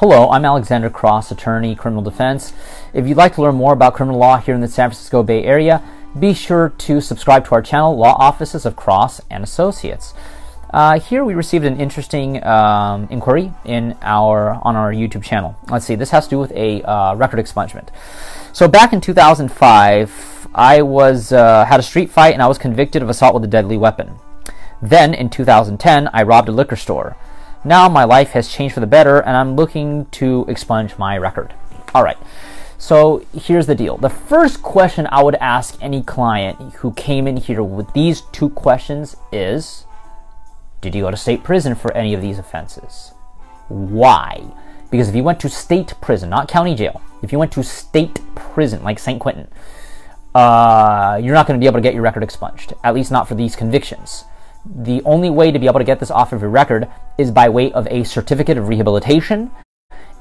[0.00, 2.52] Hello, I'm Alexander Cross, attorney, criminal defense.
[2.94, 5.42] If you'd like to learn more about criminal law here in the San Francisco Bay
[5.42, 5.82] Area,
[6.16, 10.14] be sure to subscribe to our channel, Law Offices of Cross and Associates.
[10.72, 15.56] Uh, here we received an interesting um, inquiry in our on our YouTube channel.
[15.68, 17.88] Let's see, this has to do with a uh, record expungement.
[18.52, 23.02] So back in 2005, I was uh, had a street fight and I was convicted
[23.02, 24.14] of assault with a deadly weapon.
[24.80, 27.16] Then in 2010, I robbed a liquor store.
[27.64, 31.54] Now my life has changed for the better, and I'm looking to expunge my record.
[31.94, 32.18] All right.
[32.78, 33.96] So here's the deal.
[33.96, 38.50] The first question I would ask any client who came in here with these two
[38.50, 39.84] questions is
[40.80, 43.12] Did you go to state prison for any of these offenses?
[43.66, 44.44] Why?
[44.90, 48.20] Because if you went to state prison, not county jail, if you went to state
[48.36, 49.48] prison like San Quentin,
[50.34, 53.26] uh, you're not going to be able to get your record expunged, at least not
[53.26, 54.24] for these convictions
[54.64, 57.48] the only way to be able to get this off of your record is by
[57.48, 59.50] way of a certificate of rehabilitation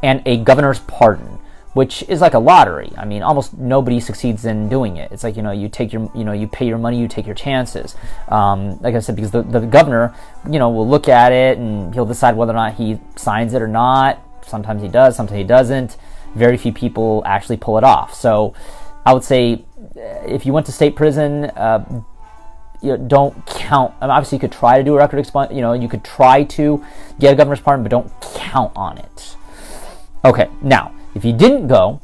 [0.04, 1.40] and a governor's pardon
[1.78, 2.92] which is like a lottery.
[2.98, 5.12] I mean almost nobody succeeds in doing it.
[5.12, 7.28] It's like you know you take your you know you pay your money you take
[7.28, 7.96] your chances.
[8.30, 10.16] Um, like i said because the, the governor
[10.50, 13.62] you know will look at it and he'll decide whether or not he signs it
[13.62, 14.20] or not.
[14.44, 15.98] Sometimes he does sometimes he doesn't.
[16.34, 18.16] Very few people actually pull it off.
[18.16, 18.56] So
[19.06, 19.64] i would say
[20.26, 21.86] if you went to state prison uh,
[22.82, 23.94] you know, don't count.
[24.02, 25.54] I mean, obviously, you could try to do a record expunge.
[25.54, 26.84] You know, you could try to
[27.20, 29.36] get a governor's pardon, but don't count on it.
[30.26, 32.00] Okay, now if you didn't go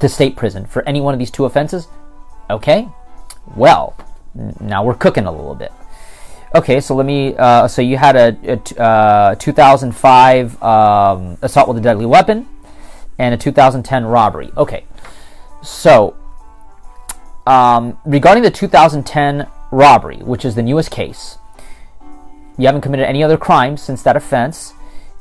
[0.00, 1.88] to state prison for any one of these two offenses,
[2.50, 2.88] okay,
[3.54, 3.96] well,
[4.60, 5.72] now we're cooking a little bit.
[6.54, 7.34] Okay, so let me.
[7.36, 8.36] Uh, so you had a,
[8.78, 12.48] a uh, 2005 um, assault with a deadly weapon
[13.18, 14.50] and a 2010 robbery.
[14.56, 14.84] Okay,
[15.62, 16.16] so
[17.46, 21.38] um, regarding the 2010 robbery, which is the newest case.
[22.58, 24.72] You haven't committed any other crimes since that offense.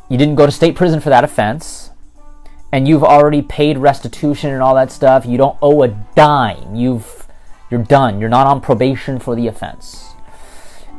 [0.10, 1.92] You didn't go to state prison for that offense.
[2.72, 5.26] And you've already paid restitution and all that stuff.
[5.26, 6.76] You don't owe a dime.
[6.76, 7.28] You've
[7.70, 8.20] you're done.
[8.20, 10.14] You're not on probation for the offense.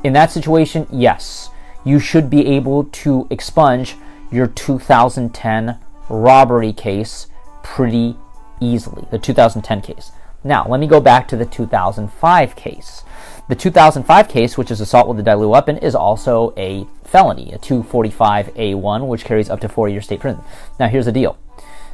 [0.05, 1.51] In that situation, yes,
[1.85, 3.97] you should be able to expunge
[4.31, 5.79] your 2010
[6.09, 7.29] robbery case
[7.63, 8.17] pretty
[8.61, 9.07] easily.
[9.11, 10.13] The 2010 case.
[10.45, 13.05] Now, let me go back to the 2005 case.
[13.49, 17.59] The 2005 case, which is assault with a deadly weapon, is also a felony, a
[17.59, 20.43] 245A1, which carries up to four years state prison.
[20.81, 21.39] Now, here's the deal.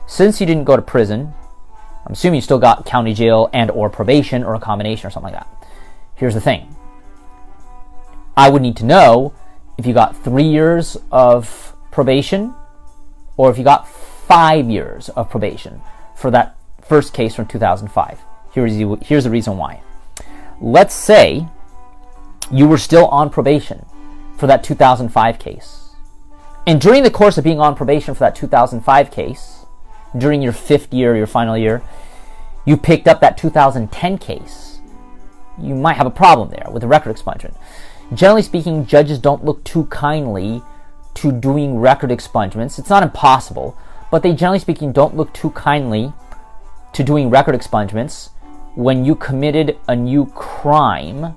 [0.06, 1.34] Since you didn't go to prison,
[2.06, 5.34] I'm assuming you still got county jail and or probation or a combination or something
[5.34, 5.68] like that.
[6.14, 6.74] Here's the thing.
[8.34, 9.34] I would need to know
[9.76, 12.54] if you got three years of probation
[13.36, 15.82] or if you got five years of probation
[16.16, 18.20] for that first case from 2005.
[18.52, 19.82] Here's the, here's the reason why
[20.62, 21.48] let's say
[22.52, 23.84] you were still on probation
[24.38, 25.90] for that 2005 case.
[26.66, 29.66] And during the course of being on probation for that 2005 case,
[30.16, 31.82] during your fifth year, your final year,
[32.64, 34.80] you picked up that 2010 case.
[35.60, 37.56] You might have a problem there with the record expungement.
[38.14, 40.62] Generally speaking, judges don't look too kindly
[41.14, 42.78] to doing record expungements.
[42.78, 43.76] It's not impossible,
[44.12, 46.12] but they generally speaking don't look too kindly
[46.92, 48.30] to doing record expungements
[48.74, 51.34] when you committed a new crime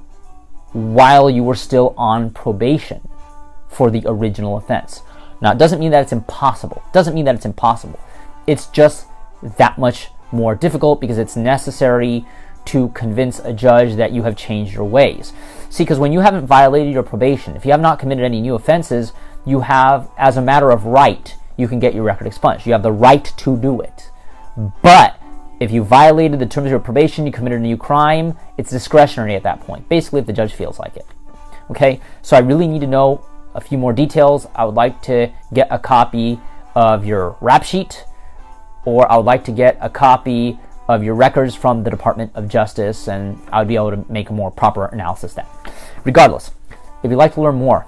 [0.71, 3.07] while you were still on probation
[3.67, 5.01] for the original offense.
[5.41, 6.81] Now, it doesn't mean that it's impossible.
[6.87, 7.99] It doesn't mean that it's impossible.
[8.47, 9.07] It's just
[9.57, 12.25] that much more difficult because it's necessary
[12.65, 15.33] to convince a judge that you have changed your ways.
[15.69, 18.55] See, because when you haven't violated your probation, if you have not committed any new
[18.55, 19.13] offenses,
[19.45, 22.65] you have, as a matter of right, you can get your record expunged.
[22.65, 24.09] You have the right to do it.
[24.81, 25.19] But
[25.59, 29.35] if you violated the terms of your probation, you committed a new crime, it's discretionary
[29.35, 31.05] at that point, basically, if the judge feels like it.
[31.71, 34.47] Okay, so I really need to know a few more details.
[34.53, 36.39] I would like to get a copy
[36.75, 38.05] of your rap sheet,
[38.83, 42.47] or I would like to get a copy of your records from the Department of
[42.47, 45.45] Justice, and I would be able to make a more proper analysis then.
[46.03, 46.51] Regardless,
[47.01, 47.87] if you'd like to learn more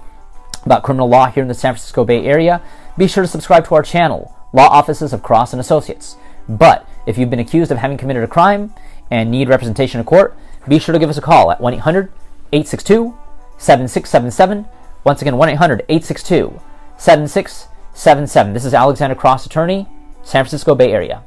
[0.64, 2.60] about criminal law here in the San Francisco Bay Area,
[2.96, 6.16] be sure to subscribe to our channel, Law Offices of Cross and Associates.
[6.48, 8.74] But if you've been accused of having committed a crime
[9.10, 10.36] and need representation in court,
[10.68, 12.12] be sure to give us a call at 1 800
[12.52, 13.16] 862
[13.56, 14.66] 7677.
[15.04, 16.60] Once again, 1 800 862
[16.98, 18.52] 7677.
[18.52, 19.88] This is Alexander Cross, attorney,
[20.22, 21.24] San Francisco Bay Area.